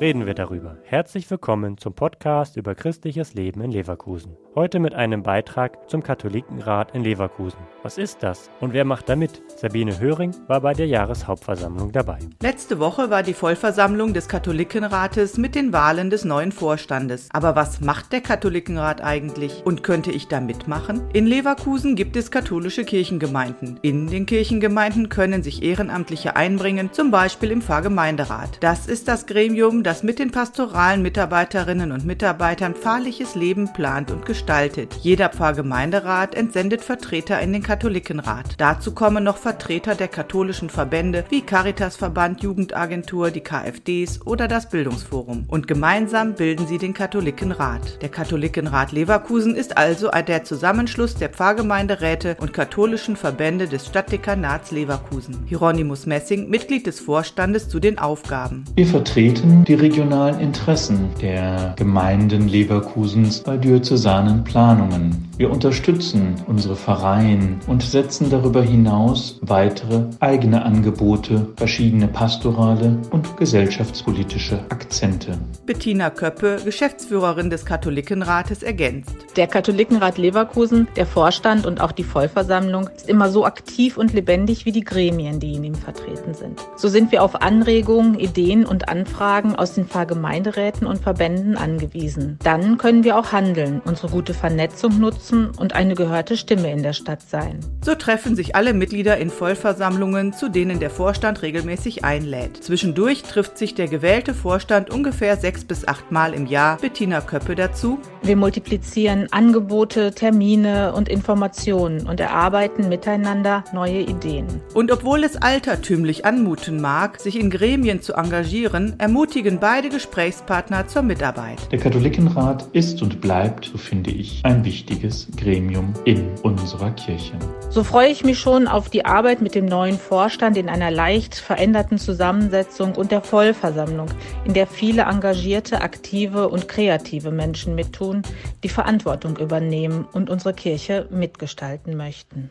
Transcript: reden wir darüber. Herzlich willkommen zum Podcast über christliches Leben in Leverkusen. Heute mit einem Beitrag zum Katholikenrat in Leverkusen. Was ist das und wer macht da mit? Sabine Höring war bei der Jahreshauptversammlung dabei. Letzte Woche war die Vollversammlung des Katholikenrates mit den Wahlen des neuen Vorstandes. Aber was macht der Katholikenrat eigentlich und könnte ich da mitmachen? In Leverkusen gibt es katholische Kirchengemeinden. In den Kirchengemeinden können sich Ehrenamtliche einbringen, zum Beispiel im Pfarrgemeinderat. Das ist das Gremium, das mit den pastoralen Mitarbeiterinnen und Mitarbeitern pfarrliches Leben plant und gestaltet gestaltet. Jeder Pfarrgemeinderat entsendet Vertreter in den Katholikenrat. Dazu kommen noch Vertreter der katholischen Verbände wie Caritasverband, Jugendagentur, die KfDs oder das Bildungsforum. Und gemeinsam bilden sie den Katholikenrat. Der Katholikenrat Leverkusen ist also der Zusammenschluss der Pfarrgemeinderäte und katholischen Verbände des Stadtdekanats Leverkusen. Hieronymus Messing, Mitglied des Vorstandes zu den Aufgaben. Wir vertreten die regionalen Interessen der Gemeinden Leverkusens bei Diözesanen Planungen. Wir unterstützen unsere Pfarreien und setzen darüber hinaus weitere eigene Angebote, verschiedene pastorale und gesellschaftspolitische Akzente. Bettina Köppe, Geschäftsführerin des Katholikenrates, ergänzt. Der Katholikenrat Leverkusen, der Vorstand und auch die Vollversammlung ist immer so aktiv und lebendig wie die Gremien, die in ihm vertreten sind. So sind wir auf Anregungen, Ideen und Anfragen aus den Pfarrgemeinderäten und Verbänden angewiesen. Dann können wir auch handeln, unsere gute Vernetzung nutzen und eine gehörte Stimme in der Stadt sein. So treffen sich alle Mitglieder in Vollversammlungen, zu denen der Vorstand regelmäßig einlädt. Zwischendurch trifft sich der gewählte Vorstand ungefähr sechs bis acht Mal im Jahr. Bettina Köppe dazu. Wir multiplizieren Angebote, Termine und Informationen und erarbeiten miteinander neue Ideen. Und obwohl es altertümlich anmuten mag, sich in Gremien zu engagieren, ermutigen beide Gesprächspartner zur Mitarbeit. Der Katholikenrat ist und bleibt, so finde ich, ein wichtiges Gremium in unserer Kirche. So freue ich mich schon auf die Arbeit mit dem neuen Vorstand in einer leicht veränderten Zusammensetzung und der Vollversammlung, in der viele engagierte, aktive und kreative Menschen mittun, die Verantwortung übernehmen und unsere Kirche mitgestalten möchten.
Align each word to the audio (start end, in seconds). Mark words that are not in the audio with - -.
reden 0.00 0.24
wir 0.24 0.32
darüber. 0.32 0.78
Herzlich 0.84 1.30
willkommen 1.30 1.76
zum 1.76 1.92
Podcast 1.92 2.56
über 2.56 2.74
christliches 2.74 3.34
Leben 3.34 3.60
in 3.60 3.70
Leverkusen. 3.70 4.34
Heute 4.54 4.80
mit 4.80 4.94
einem 4.94 5.22
Beitrag 5.22 5.88
zum 5.88 6.02
Katholikenrat 6.02 6.94
in 6.94 7.04
Leverkusen. 7.04 7.58
Was 7.82 7.98
ist 7.98 8.22
das 8.22 8.50
und 8.60 8.72
wer 8.72 8.84
macht 8.84 9.08
da 9.08 9.14
mit? 9.14 9.42
Sabine 9.56 10.00
Höring 10.00 10.34
war 10.48 10.62
bei 10.62 10.72
der 10.72 10.86
Jahreshauptversammlung 10.86 11.92
dabei. 11.92 12.18
Letzte 12.42 12.78
Woche 12.80 13.10
war 13.10 13.22
die 13.22 13.34
Vollversammlung 13.34 14.14
des 14.14 14.26
Katholikenrates 14.26 15.36
mit 15.36 15.54
den 15.54 15.72
Wahlen 15.72 16.08
des 16.08 16.24
neuen 16.24 16.50
Vorstandes. 16.50 17.28
Aber 17.32 17.54
was 17.54 17.80
macht 17.80 18.12
der 18.12 18.22
Katholikenrat 18.22 19.02
eigentlich 19.02 19.62
und 19.64 19.82
könnte 19.82 20.10
ich 20.10 20.28
da 20.28 20.40
mitmachen? 20.40 21.02
In 21.12 21.26
Leverkusen 21.26 21.94
gibt 21.94 22.16
es 22.16 22.30
katholische 22.30 22.84
Kirchengemeinden. 22.84 23.78
In 23.82 24.08
den 24.08 24.24
Kirchengemeinden 24.24 25.10
können 25.10 25.42
sich 25.42 25.62
Ehrenamtliche 25.62 26.36
einbringen, 26.36 26.92
zum 26.92 27.10
Beispiel 27.10 27.50
im 27.50 27.62
Pfarrgemeinderat. 27.62 28.58
Das 28.60 28.86
ist 28.86 29.06
das 29.06 29.26
Gremium, 29.26 29.82
das 29.84 29.89
mit 30.02 30.18
den 30.18 30.30
pastoralen 30.30 31.02
Mitarbeiterinnen 31.02 31.92
und 31.92 32.04
Mitarbeitern 32.04 32.74
pfarrliches 32.74 33.34
Leben 33.34 33.72
plant 33.72 34.10
und 34.10 34.26
gestaltet 34.26 34.70
gestaltet. 34.70 34.98
Jeder 35.02 35.28
Pfarrgemeinderat 35.28 36.34
entsendet 36.34 36.82
Vertreter 36.82 37.40
in 37.40 37.52
den 37.52 37.62
Katholikenrat. 37.62 38.54
Dazu 38.58 38.92
kommen 38.92 39.24
noch 39.24 39.36
Vertreter 39.36 39.94
der 39.94 40.08
katholischen 40.08 40.70
Verbände 40.70 41.24
wie 41.30 41.42
Caritasverband, 41.42 42.42
Jugendagentur, 42.42 43.30
die 43.30 43.40
KfDs 43.40 44.26
oder 44.26 44.48
das 44.48 44.68
Bildungsforum. 44.68 45.44
Und 45.48 45.68
gemeinsam 45.68 46.34
bilden 46.34 46.66
sie 46.66 46.78
den 46.78 46.94
Katholikenrat. 46.94 48.02
Der 48.02 48.08
Katholikenrat 48.08 48.92
Leverkusen 48.92 49.54
ist 49.54 49.76
also 49.76 50.10
der 50.10 50.44
Zusammenschluss 50.44 51.14
der 51.14 51.28
Pfarrgemeinderäte 51.28 52.36
und 52.40 52.52
katholischen 52.52 53.16
Verbände 53.16 53.66
des 53.68 53.86
Stadtdekanats 53.86 54.70
Leverkusen. 54.70 55.44
Hieronymus 55.46 56.06
Messing, 56.06 56.48
Mitglied 56.48 56.86
des 56.86 57.00
Vorstandes 57.00 57.68
zu 57.68 57.80
den 57.80 57.98
Aufgaben. 57.98 58.64
Wir 58.74 58.86
vertreten 58.86 59.64
die 59.64 59.74
regionalen 59.80 60.40
Interessen 60.40 61.08
der 61.20 61.74
Gemeinden 61.76 62.48
Leverkusens 62.48 63.40
bei 63.40 63.56
Diözesanen 63.56 64.44
Planungen. 64.44 65.28
Wir 65.38 65.50
unterstützen 65.50 66.34
unsere 66.46 66.76
Pfarreien 66.76 67.60
und 67.66 67.82
setzen 67.82 68.28
darüber 68.28 68.62
hinaus 68.62 69.38
weitere 69.40 70.04
eigene 70.20 70.66
Angebote, 70.66 71.48
verschiedene 71.56 72.08
pastorale 72.08 72.98
und 73.10 73.38
gesellschaftspolitische 73.38 74.58
Akzente. 74.68 75.38
Bettina 75.64 76.10
Köppe, 76.10 76.58
Geschäftsführerin 76.62 77.48
des 77.48 77.64
Katholikenrates, 77.64 78.62
ergänzt. 78.62 79.16
Der 79.36 79.46
Katholikenrat 79.46 80.18
Leverkusen, 80.18 80.88
der 80.96 81.06
Vorstand 81.06 81.64
und 81.64 81.80
auch 81.80 81.92
die 81.92 82.04
Vollversammlung 82.04 82.90
ist 82.94 83.08
immer 83.08 83.30
so 83.30 83.46
aktiv 83.46 83.96
und 83.96 84.12
lebendig 84.12 84.66
wie 84.66 84.72
die 84.72 84.84
Gremien, 84.84 85.40
die 85.40 85.54
in 85.54 85.64
ihm 85.64 85.74
vertreten 85.74 86.34
sind. 86.34 86.60
So 86.76 86.88
sind 86.88 87.12
wir 87.12 87.22
auf 87.22 87.40
Anregungen, 87.40 88.18
Ideen 88.18 88.66
und 88.66 88.90
Anfragen 88.90 89.56
aus 89.56 89.69
den 89.74 89.86
Pfarrgemeinderäten 89.86 90.86
und 90.86 91.00
Verbänden 91.00 91.56
angewiesen. 91.56 92.38
Dann 92.42 92.78
können 92.78 93.04
wir 93.04 93.18
auch 93.18 93.32
handeln, 93.32 93.80
unsere 93.84 94.08
gute 94.08 94.34
Vernetzung 94.34 94.98
nutzen 94.98 95.50
und 95.58 95.74
eine 95.74 95.94
gehörte 95.94 96.36
Stimme 96.36 96.72
in 96.72 96.82
der 96.82 96.92
Stadt 96.92 97.22
sein. 97.22 97.60
So 97.84 97.94
treffen 97.94 98.36
sich 98.36 98.56
alle 98.56 98.74
Mitglieder 98.74 99.16
in 99.18 99.30
Vollversammlungen, 99.30 100.32
zu 100.32 100.48
denen 100.48 100.80
der 100.80 100.90
Vorstand 100.90 101.42
regelmäßig 101.42 102.04
einlädt. 102.04 102.62
Zwischendurch 102.62 103.22
trifft 103.22 103.58
sich 103.58 103.74
der 103.74 103.88
gewählte 103.88 104.34
Vorstand 104.34 104.90
ungefähr 104.90 105.36
sechs 105.36 105.64
bis 105.64 105.86
acht 105.86 106.10
Mal 106.10 106.34
im 106.34 106.46
Jahr. 106.46 106.78
Bettina 106.78 107.20
Köppe 107.20 107.54
dazu. 107.54 107.98
Wir 108.22 108.36
multiplizieren 108.36 109.28
Angebote, 109.30 110.12
Termine 110.12 110.92
und 110.94 111.08
Informationen 111.08 112.06
und 112.06 112.20
erarbeiten 112.20 112.88
miteinander 112.88 113.64
neue 113.72 114.00
Ideen. 114.00 114.46
Und 114.74 114.90
obwohl 114.90 115.24
es 115.24 115.36
altertümlich 115.36 116.24
anmuten 116.24 116.80
mag, 116.80 117.20
sich 117.20 117.38
in 117.38 117.50
Gremien 117.50 118.02
zu 118.02 118.14
engagieren, 118.14 118.94
ermutigen 118.98 119.59
beide 119.60 119.90
Gesprächspartner 119.90 120.88
zur 120.88 121.02
Mitarbeit. 121.02 121.70
Der 121.70 121.78
Katholikenrat 121.78 122.66
ist 122.72 123.02
und 123.02 123.20
bleibt, 123.20 123.66
so 123.66 123.78
finde 123.78 124.10
ich, 124.10 124.40
ein 124.42 124.64
wichtiges 124.64 125.28
Gremium 125.36 125.92
in 126.06 126.30
unserer 126.42 126.90
Kirche. 126.92 127.34
So 127.68 127.84
freue 127.84 128.08
ich 128.08 128.24
mich 128.24 128.38
schon 128.38 128.66
auf 128.66 128.88
die 128.88 129.04
Arbeit 129.04 129.42
mit 129.42 129.54
dem 129.54 129.66
neuen 129.66 129.98
Vorstand 129.98 130.56
in 130.56 130.68
einer 130.68 130.90
leicht 130.90 131.34
veränderten 131.34 131.98
Zusammensetzung 131.98 132.94
und 132.94 133.12
der 133.12 133.20
Vollversammlung, 133.20 134.08
in 134.44 134.54
der 134.54 134.66
viele 134.66 135.02
engagierte, 135.02 135.82
aktive 135.82 136.48
und 136.48 136.66
kreative 136.66 137.30
Menschen 137.30 137.74
mittun, 137.74 138.22
die 138.64 138.68
Verantwortung 138.70 139.36
übernehmen 139.36 140.06
und 140.10 140.30
unsere 140.30 140.54
Kirche 140.54 141.06
mitgestalten 141.10 141.96
möchten. 141.96 142.50